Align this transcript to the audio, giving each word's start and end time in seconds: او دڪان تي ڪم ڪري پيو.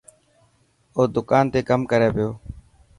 او 0.95 1.01
دڪان 1.15 1.45
تي 1.53 1.59
ڪم 1.69 1.81
ڪري 1.91 2.09
پيو. 2.15 2.29